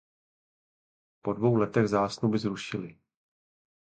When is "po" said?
1.21-1.33